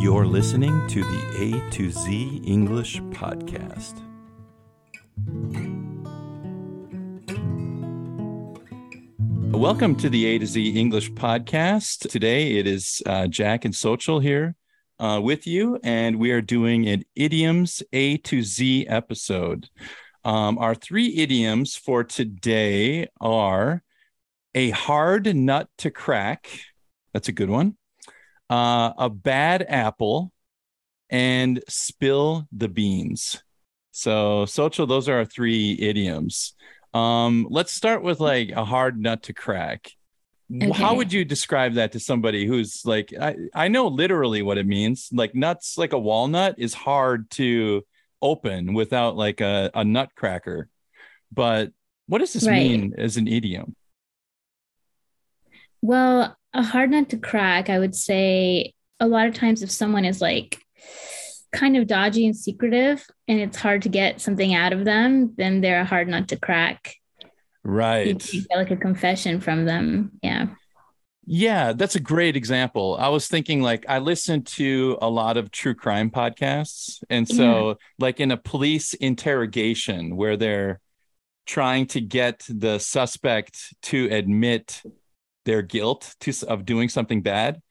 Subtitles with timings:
[0.00, 4.00] You're listening to the A to Z English Podcast.
[9.50, 12.08] Welcome to the A to Z English Podcast.
[12.08, 14.54] Today it is uh, Jack and Xochitl here
[15.00, 19.68] uh, with you, and we are doing an idioms A to Z episode.
[20.24, 23.82] Um, our three idioms for today are
[24.54, 26.48] a hard nut to crack.
[27.12, 27.76] That's a good one
[28.50, 30.32] uh, a bad apple,
[31.10, 33.42] and spill the beans.
[33.90, 36.54] So, Xochitl, those are our three idioms.
[36.94, 39.90] Um, let's start with like a hard nut to crack.
[40.50, 40.70] Okay.
[40.70, 44.66] How would you describe that to somebody who's like, I, I know literally what it
[44.66, 45.10] means.
[45.12, 47.84] Like nuts, like a walnut is hard to
[48.22, 50.70] open without like a, a nutcracker.
[51.30, 51.72] But
[52.06, 52.54] what does this right.
[52.54, 53.76] mean as an idiom?
[55.82, 60.04] Well, a hard nut to crack, I would say a lot of times if someone
[60.04, 60.62] is like
[61.52, 65.60] kind of dodgy and secretive and it's hard to get something out of them, then
[65.60, 66.94] they're a hard nut to crack.
[67.64, 68.32] Right.
[68.32, 70.12] You, get like a confession from them.
[70.22, 70.48] Yeah.
[71.30, 72.96] Yeah, that's a great example.
[72.98, 77.02] I was thinking like I listen to a lot of true crime podcasts.
[77.10, 77.74] And so yeah.
[77.98, 80.80] like in a police interrogation where they're
[81.44, 84.82] trying to get the suspect to admit
[85.48, 87.62] their guilt to, of doing something bad.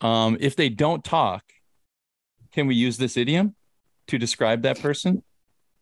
[0.00, 1.44] Um, if they don't talk,
[2.52, 3.54] can we use this idiom
[4.08, 5.22] to describe that person?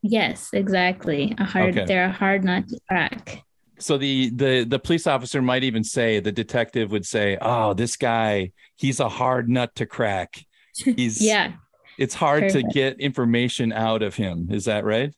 [0.02, 1.36] Yes, exactly.
[1.38, 1.86] A hard okay.
[1.86, 3.44] they're a hard nut to crack.
[3.78, 7.96] So the the the police officer might even say the detective would say, "Oh, this
[7.96, 10.44] guy, he's a hard nut to crack.
[10.84, 11.52] He's yeah.
[11.98, 12.70] It's hard perfect.
[12.70, 14.48] to get information out of him.
[14.50, 15.14] Is that right?"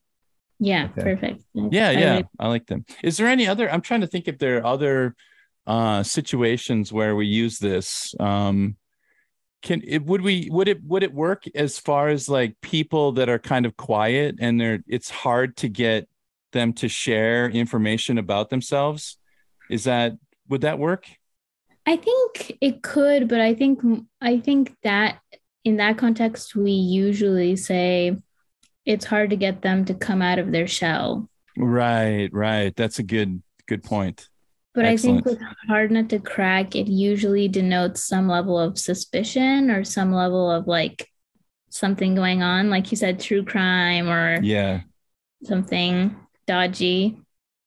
[0.58, 1.02] Yeah, okay.
[1.02, 1.42] perfect.
[1.54, 2.84] Yeah, yeah, I like them.
[3.02, 3.70] Is there any other?
[3.70, 5.14] I'm trying to think if there are other
[5.66, 8.76] uh, situations where we use this um,
[9.62, 13.28] can it would we would it would it work as far as like people that
[13.28, 16.08] are kind of quiet and they're it's hard to get
[16.52, 19.16] them to share information about themselves?
[19.70, 20.14] Is that
[20.48, 21.06] would that work?
[21.86, 23.80] I think it could but i think
[24.20, 25.18] i think that
[25.64, 28.16] in that context we usually say
[28.84, 31.28] it's hard to get them to come out of their shell.
[31.56, 32.74] Right right.
[32.74, 34.28] That's a good good point
[34.74, 35.26] but Excellent.
[35.26, 39.84] I think with hard nut to crack, it usually denotes some level of suspicion or
[39.84, 41.08] some level of like
[41.68, 44.80] something going on, like you said, true crime or yeah,
[45.44, 46.16] something
[46.46, 47.18] dodgy.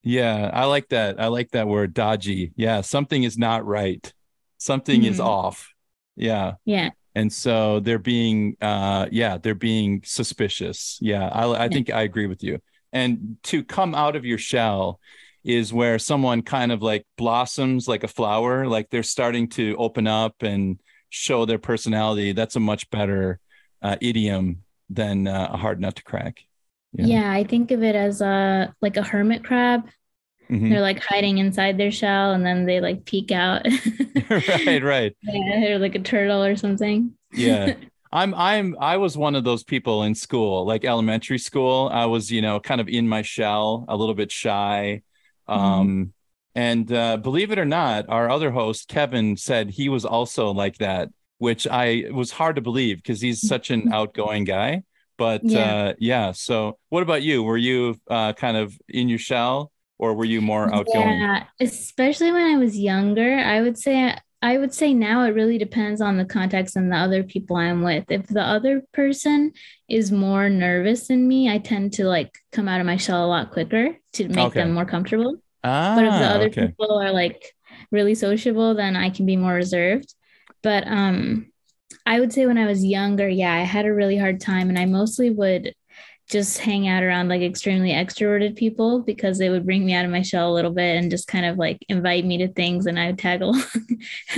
[0.03, 1.19] Yeah, I like that.
[1.19, 2.53] I like that word dodgy.
[2.55, 4.11] Yeah, something is not right.
[4.57, 5.11] Something mm-hmm.
[5.11, 5.73] is off.
[6.15, 6.53] Yeah.
[6.63, 6.91] Yeah.
[7.15, 10.99] And so they're being uh yeah, they're being suspicious.
[11.01, 11.69] Yeah, I I yeah.
[11.69, 12.59] think I agree with you.
[12.94, 14.99] And to come out of your shell
[15.45, 20.07] is where someone kind of like blossoms like a flower, like they're starting to open
[20.07, 22.31] up and show their personality.
[22.31, 23.39] That's a much better
[23.81, 26.41] uh, idiom than uh, a hard nut to crack.
[26.94, 27.06] Yeah.
[27.06, 29.88] yeah, I think of it as a like a hermit crab.
[30.50, 30.69] Mm-hmm.
[30.69, 33.66] They're like hiding inside their shell and then they like peek out.
[34.29, 35.16] right, right.
[35.22, 37.13] Yeah, they're like a turtle or something.
[37.31, 37.75] yeah.
[38.12, 41.89] I'm I'm I was one of those people in school, like elementary school.
[41.91, 45.01] I was, you know, kind of in my shell, a little bit shy.
[45.47, 45.61] Mm-hmm.
[45.61, 46.13] Um,
[46.56, 50.78] and uh, believe it or not, our other host, Kevin, said he was also like
[50.78, 54.83] that, which I was hard to believe because he's such an outgoing guy.
[55.17, 55.59] But yeah.
[55.59, 56.31] Uh, yeah.
[56.31, 57.44] So, what about you?
[57.44, 61.19] Were you uh, kind of in your shell or were you more outgoing?
[61.19, 63.38] Yeah, especially when I was younger.
[63.38, 66.97] I would say I would say now it really depends on the context and the
[66.97, 68.06] other people I'm with.
[68.11, 69.53] If the other person
[69.89, 73.27] is more nervous than me, I tend to like come out of my shell a
[73.27, 74.59] lot quicker to make okay.
[74.59, 75.38] them more comfortable.
[75.63, 76.68] Ah, but if the other okay.
[76.68, 77.56] people are like
[77.89, 80.13] really sociable, then I can be more reserved.
[80.62, 81.51] But um
[82.06, 84.77] I would say when I was younger, yeah, I had a really hard time and
[84.77, 85.74] I mostly would
[86.30, 90.12] just hang out around like extremely extroverted people because they would bring me out of
[90.12, 93.00] my shell a little bit and just kind of like invite me to things and
[93.00, 93.62] I would tag along.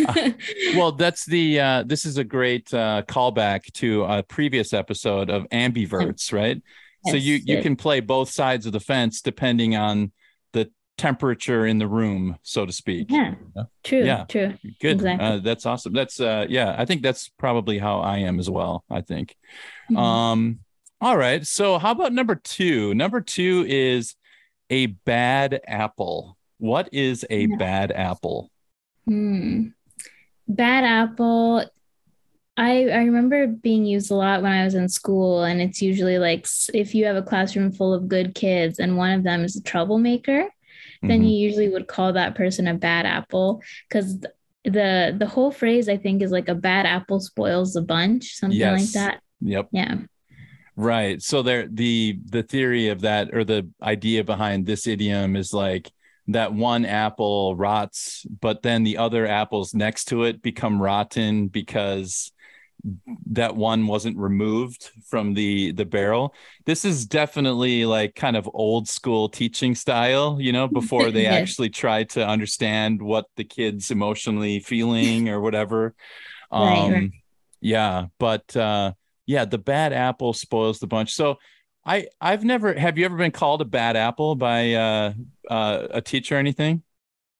[0.08, 0.32] uh,
[0.76, 5.44] well, that's the uh, this is a great uh, callback to a previous episode of
[5.50, 6.62] ambiverts, right?
[7.06, 10.12] Yes, so you you can play both sides of the fence depending on
[10.52, 13.08] the temperature in the room, so to speak.
[13.10, 13.36] Yeah.
[13.84, 14.04] True.
[14.04, 14.26] Yeah.
[14.26, 14.56] True.
[14.82, 14.94] Good.
[14.96, 15.26] Exactly.
[15.26, 15.94] Uh, that's awesome.
[15.94, 19.36] That's uh yeah, I think that's probably how I am as well, I think.
[19.90, 19.98] Mhm.
[19.98, 20.60] Um
[21.02, 21.46] all right.
[21.46, 22.94] So how about number 2?
[22.94, 24.16] Number 2 is
[24.70, 26.38] a bad apple.
[26.58, 27.56] What is a Yeah.
[27.58, 28.50] bad apple?
[29.06, 29.68] Hmm.
[30.48, 31.64] Bad apple.
[32.60, 36.18] I I remember being used a lot when I was in school, and it's usually
[36.18, 39.56] like if you have a classroom full of good kids and one of them is
[39.56, 40.50] a troublemaker,
[41.04, 41.30] then Mhm.
[41.30, 44.20] you usually would call that person a bad apple because
[44.64, 48.60] the the whole phrase I think is like a bad apple spoils the bunch, something
[48.60, 49.22] like that.
[49.42, 49.68] Yep.
[49.72, 50.00] Yeah.
[50.80, 51.22] Right.
[51.24, 55.92] So there the the theory of that or the idea behind this idiom is like
[56.28, 62.32] that one apple rots, but then the other apples next to it become rotten because
[63.28, 66.36] that one wasn't removed from the the barrel.
[66.66, 71.28] This is definitely like kind of old school teaching style, you know, before they Yes.
[71.28, 75.96] actually try to understand what the kids emotionally feeling or whatever.
[76.56, 77.12] Right, Um right.
[77.62, 78.94] yeah, but uh
[79.28, 81.14] yeah, the bad apple spoils the bunch.
[81.14, 81.38] So
[81.86, 85.14] I I've never have you ever been called a bad apple by uh
[85.50, 86.82] uh a teacher or anything?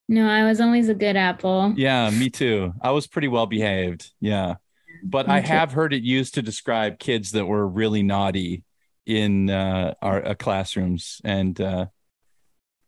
[0.10, 1.74] No, I was always a good apple.
[1.76, 2.74] Yeah, me too.
[2.82, 4.12] I was pretty well behaved.
[4.22, 4.56] Yeah.
[5.04, 5.48] But I too.
[5.48, 8.64] have heard it used to describe kids that were really naughty
[9.06, 11.22] in uh, our uh, classrooms.
[11.24, 11.88] And uh,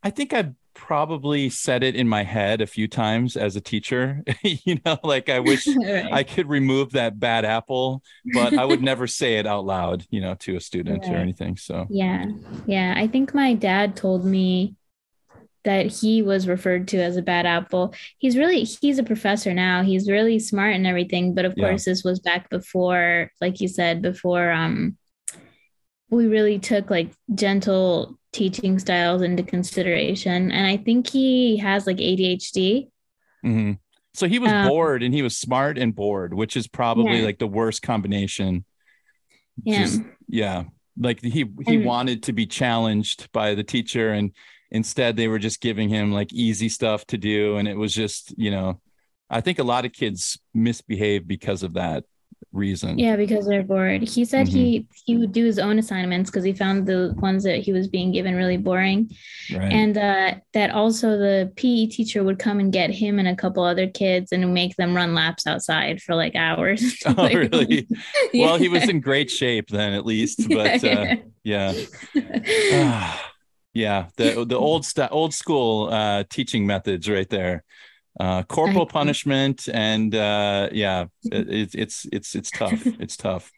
[0.01, 4.23] I think I've probably said it in my head a few times as a teacher.
[4.43, 6.13] you know, like I wish Right.
[6.13, 8.01] I could remove that bad apple,
[8.33, 11.57] but I would never say it out loud, you know, to a student or anything.
[11.57, 12.25] So, Yeah.
[12.67, 12.93] Yeah.
[12.97, 14.75] I think my dad told me
[15.65, 17.93] that he was referred to as a bad apple.
[18.17, 19.83] He's really he's a professor now.
[19.83, 21.67] He's really smart and everything, but of Yeah.
[21.67, 24.97] course this was back before, like you said, before um
[26.09, 30.51] we really took like gentle teaching styles into consideration.
[30.51, 32.89] And I think he has like ADHD.
[33.45, 33.77] mhm.
[34.13, 37.25] so he was Um, bored and he was smart and bored, which is probably Yeah.
[37.25, 38.65] like the worst combination.
[39.63, 39.83] Yeah.
[39.83, 40.63] Just- yeah.
[40.97, 44.31] Like he he And- wanted to be challenged by the teacher and
[44.71, 48.33] instead they were just giving him like easy stuff to do and it was just,
[48.37, 48.81] you know,
[49.29, 52.03] I think a lot of kids misbehave because of that
[52.51, 52.97] reason.
[52.97, 54.01] Yeah, because they're bored.
[54.01, 57.57] He said he he would do his own assignments because he found the ones that
[57.57, 59.11] he was being given really boring.
[59.53, 59.71] Right.
[59.71, 63.63] And uh, that also the PE teacher would come and get him and a couple
[63.63, 66.95] other kids and make them run laps outside for like hours.
[67.05, 67.87] oh, Like, really?
[68.33, 71.73] Well, he was in great shape then at least, but uh, yeah.
[72.73, 73.31] Ah,
[73.73, 77.63] yeah, the the old st- old school uh, teaching methods right there.
[78.19, 82.85] Uh, corporal punishment and uh, yeah, it, it's it's it's it's tough.
[82.99, 83.49] It's tough.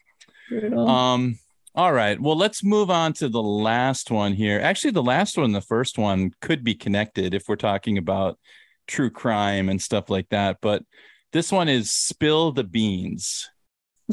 [0.52, 1.38] Um,
[1.74, 2.20] all right.
[2.20, 4.60] Well, let's move on to the last one here.
[4.60, 8.38] Actually, the last one, the first one, could be connected if we're talking about
[8.86, 10.58] true crime and stuff like that.
[10.60, 10.84] But
[11.32, 13.48] this one is spill the beans.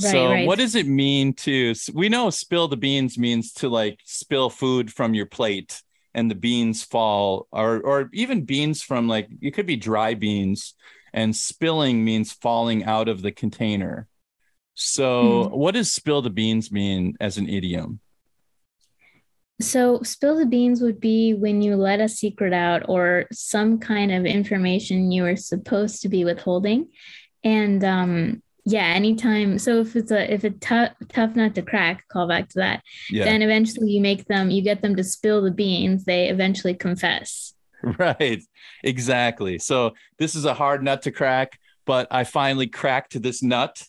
[0.02, 0.48] Right, so, right.
[0.48, 1.76] what does it mean to?
[1.94, 5.82] We know spill the beans means to like spill food from your plate
[6.20, 10.76] and the beans fall, or or even beans from like it could be dry beans,
[11.14, 14.08] and spilling means falling out of the container.
[14.76, 15.56] So, Hmm.
[15.62, 18.00] what does spill the beans mean as an idiom?
[19.62, 24.12] So, spill the beans would be when you let a secret out or some kind
[24.12, 26.88] of information you were supposed to be withholding.
[27.44, 29.58] And um, yeah, anytime.
[29.60, 32.84] So if it's a if a tough tough nut to crack, call back to that.
[33.10, 36.06] Yeah, Then eventually you make them, you get them to spill the beans.
[36.06, 37.54] They eventually confess.
[37.98, 38.42] right.
[38.84, 39.60] Exactly.
[39.60, 43.82] So, this is a hard nut to crack, but I finally cracked this nut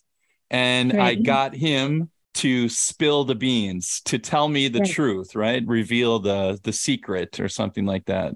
[0.51, 4.91] and I got him to spill the beans, to tell me the Right.
[4.91, 5.63] truth, right?
[5.67, 8.35] Reveal the the secret or something like that.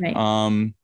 [0.00, 0.14] Right.
[0.16, 0.74] Um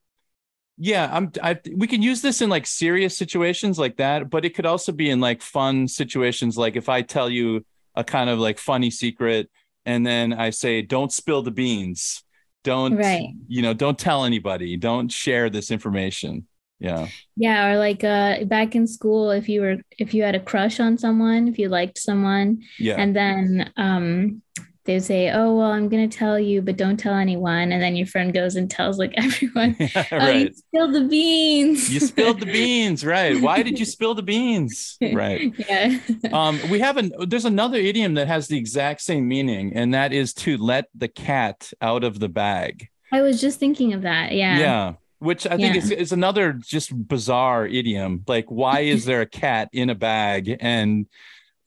[0.78, 4.54] yeah, I'm I we can use this in like serious situations like that, but it
[4.54, 8.38] could also be in like fun situations like if I tell you a kind of
[8.38, 9.50] like funny secret
[9.84, 12.22] and then I say don't spill the beans.
[12.64, 13.28] Don't Right.
[13.48, 14.76] you know, don't tell anybody.
[14.76, 16.46] Don't share this information.
[16.80, 17.08] Yeah.
[17.36, 20.78] Yeah, or like uh back in school, if you were if you had a crush
[20.80, 22.96] on someone, if you liked someone, Yeah.
[22.98, 24.42] and then um
[24.88, 27.70] they say, Oh, well, I'm gonna tell you, but don't tell anyone.
[27.70, 30.56] And then your friend goes and tells like everyone, Yeah, Oh, you right.
[30.56, 31.92] spilled the beans.
[31.94, 33.40] You spilled the beans, right?
[33.40, 34.96] Why did you spill the beans?
[35.00, 35.54] Right.
[35.56, 35.98] Yeah.
[36.32, 40.12] Um, we have an there's another idiom that has the exact same meaning, and that
[40.12, 42.88] is to let the cat out of the bag.
[43.12, 44.32] I was just thinking of that.
[44.32, 44.58] Yeah.
[44.58, 44.92] Yeah.
[45.20, 45.80] Which I think Yeah.
[45.82, 48.24] is, is another just bizarre idiom.
[48.26, 50.56] Like, why is there a cat in a bag?
[50.60, 51.06] And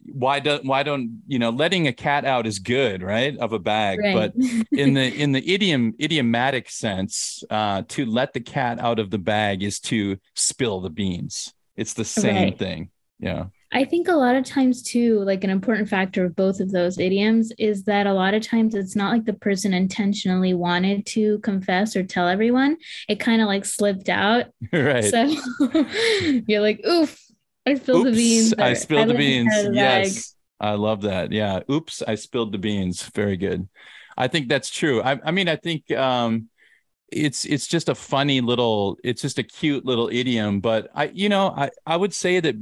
[0.05, 3.60] why don't why don't you know letting a cat out is good right of a
[3.60, 4.13] bag Right.
[4.13, 4.34] but
[4.72, 9.20] in the in the idiom idiomatic sense uh to let the cat out of the
[9.20, 12.58] bag is to spill the beans it's the same Right.
[12.60, 12.89] thing
[13.20, 16.72] yeah I think a lot of times too, like an important factor of both of
[16.72, 21.05] those idioms is that a lot of times it's not like the person intentionally wanted
[21.05, 22.75] to confess or tell everyone.
[23.08, 24.48] It kind of like slipped out.
[24.74, 25.34] right So
[26.48, 27.17] you're like, oof,
[27.65, 28.53] I spilled the beans.
[28.53, 29.53] I spilled the beans.
[29.71, 30.35] Yes.
[30.59, 31.31] I love that.
[31.31, 31.61] Yeah.
[31.69, 33.03] Oops, I spilled the beans.
[33.15, 33.67] Very good.
[34.17, 35.01] I think that's true.
[35.01, 36.49] I, I mean, I think um
[37.11, 40.59] it's it's just a funny little, it's just a cute little idiom.
[40.59, 42.55] But I, you know, I, I would say that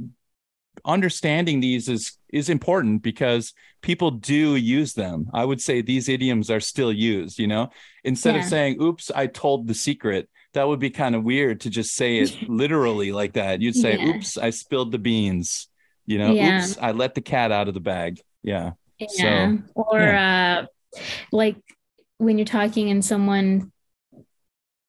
[0.84, 3.52] understanding these is is important because
[3.82, 5.28] people do use them.
[5.32, 7.70] I would say these idioms are still used, you know.
[8.04, 11.70] Instead of saying, oops, I told the secret, that would be kind of weird to
[11.70, 13.60] just say it literally like that.
[13.60, 14.08] You'd say, Yeah.
[14.16, 15.68] oops, I spilled the beans.
[16.06, 16.58] You know, Yeah.
[16.58, 18.20] oops, I let the cat out of the bag.
[18.42, 18.72] Yeah.
[18.98, 19.56] Yeah.
[19.74, 20.66] or uh
[21.32, 21.56] like
[22.18, 23.72] when you're talking and someone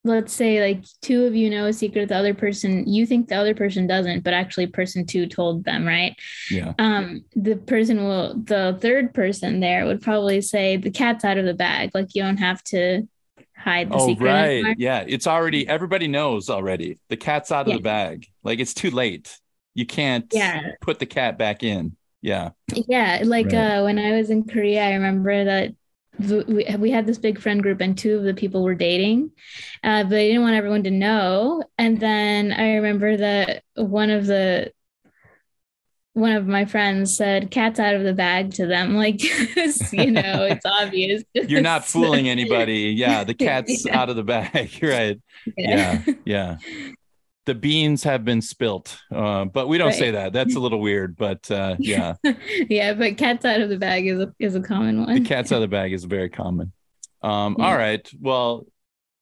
[0.03, 3.35] let's say like two of you know a secret the other person you think the
[3.35, 6.15] other person doesn't but actually person two told them right
[6.49, 6.73] Yeah.
[6.79, 11.45] um the person will the third person there would probably say the cat's out of
[11.45, 13.07] the bag like you don't have to
[13.63, 14.49] hide the Oh, secret right.
[14.49, 14.75] anymore.
[14.77, 15.03] Yeah.
[15.07, 16.99] It's already, everybody knows already.
[17.09, 17.75] The cat's out of Yeah.
[17.77, 18.27] the bag.
[18.43, 19.37] Like it's too late.
[19.73, 20.71] You can't Yeah.
[20.81, 21.95] put the cat back in.
[22.21, 22.49] Yeah.
[22.87, 23.55] Yeah, like Right.
[23.79, 25.73] uh, when I was in Korea, I remember that
[26.19, 29.31] we, we had this big friend group and two of the people were dating,
[29.83, 31.63] uh, but they didn't want everyone to know.
[31.79, 34.71] And then I remember that one of the
[36.13, 40.43] one of my friends said "cat's out of the bag" to them, like you know,
[40.43, 41.23] it's obvious.
[41.33, 42.93] You're not fooling anybody.
[42.97, 43.23] Yeah.
[43.23, 43.99] The cat's Yeah.
[43.99, 44.77] out of the bag.
[44.83, 45.19] right.
[45.57, 46.03] Yeah.
[46.25, 46.57] Yeah.
[47.45, 48.99] The beans have been spilt.
[49.11, 50.31] Uh, but we don't say that.
[50.31, 51.15] That's a little weird.
[51.17, 52.15] But uh, yeah.
[52.69, 55.23] yeah, but "cat's out of the bag" is a is a common one.
[55.23, 56.71] the cat's out of the bag is very common.
[57.23, 57.65] Um, Yeah.
[57.65, 58.07] All right.
[58.19, 58.65] Well,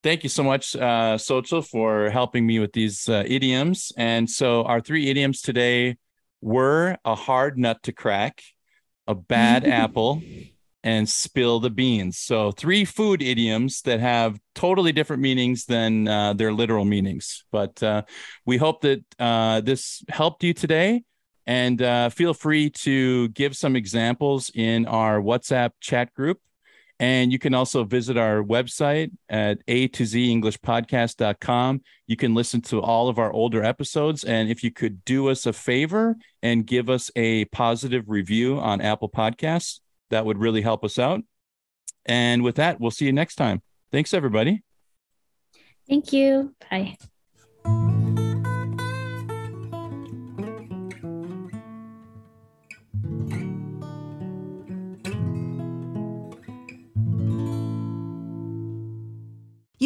[0.02, 3.92] thank you so much, uh, Xochitl, for helping me with these uh, idioms.
[3.96, 5.96] And so our three idioms today
[6.40, 8.42] were a hard nut to crack,
[9.06, 10.22] a bad apple,
[10.82, 12.18] and spill the beans.
[12.18, 17.44] So three food idioms that have totally different meanings than uh, their literal meanings.
[17.52, 18.02] But uh,
[18.46, 21.02] we hope that uh, this helped you today.
[21.46, 26.38] And uh, feel free to give some examples in our WhatsApp chat group.
[27.00, 31.80] And you can also visit our website at a to z english podcast.com.
[32.06, 34.22] You can listen to all of our older episodes.
[34.22, 38.82] And if you could do us a favor and give us a positive review on
[38.82, 39.80] Apple Podcasts,
[40.10, 41.22] that would really help us out.
[42.04, 43.62] And with that, we'll see you next time.
[43.90, 44.62] Thanks, everybody.
[45.88, 46.54] Thank you.
[46.70, 46.98] Bye.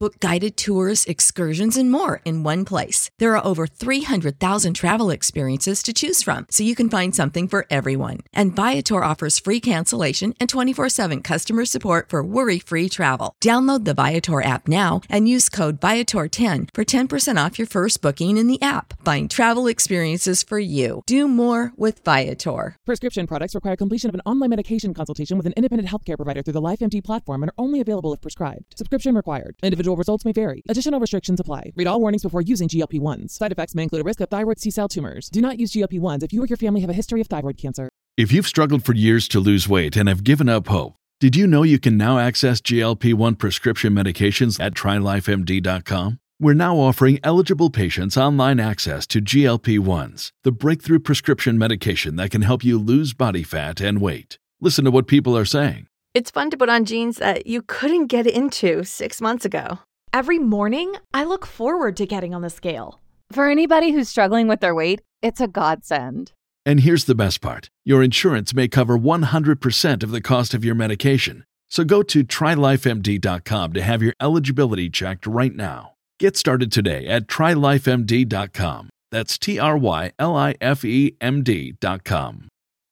[0.00, 3.10] Book guided tours, excursions, and more in one place.
[3.18, 7.66] There are over 300,000 travel experiences to choose from, so you can find something for
[7.68, 8.18] everyone.
[8.32, 13.34] And Viator offers free cancellation and 24 7 customer support for worry free travel.
[13.42, 18.36] Download the Viator app now and use code Viator10 for 10% off your first booking
[18.36, 19.04] in the app.
[19.04, 21.02] Find travel experiences for you.
[21.06, 22.76] Do more with Viator.
[22.86, 26.52] Prescription products require completion of an online medication consultation with an independent healthcare provider through
[26.52, 28.78] the LifeMD platform and are only available if prescribed.
[28.78, 29.56] Subscription required.
[29.88, 30.62] Individual results may vary.
[30.68, 31.72] Additional restrictions apply.
[31.74, 33.30] Read all warnings before using GLP 1s.
[33.30, 35.30] Side effects may include a risk of thyroid C cell tumors.
[35.30, 37.56] Do not use GLP 1s if you or your family have a history of thyroid
[37.56, 37.88] cancer.
[38.18, 41.46] If you've struggled for years to lose weight and have given up hope, did you
[41.46, 46.18] know you can now access GLP 1 prescription medications at trylifemd.com?
[46.38, 52.30] We're now offering eligible patients online access to GLP 1s, the breakthrough prescription medication that
[52.30, 54.38] can help you lose body fat and weight.
[54.60, 55.86] Listen to what people are saying.
[56.18, 59.78] It's fun to put on jeans that you couldn't get into six months ago.
[60.12, 62.98] Every morning, I look forward to getting on the scale.
[63.30, 66.32] For anybody who's struggling with their weight, it's a godsend.
[66.66, 70.74] And here's the best part your insurance may cover 100% of the cost of your
[70.74, 71.44] medication.
[71.70, 75.92] So go to trylifemd.com to have your eligibility checked right now.
[76.18, 78.90] Get started today at trylifemd.com.
[79.12, 82.48] That's T R Y L I F E M D.com.